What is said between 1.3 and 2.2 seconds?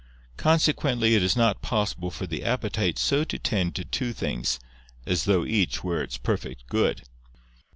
not possible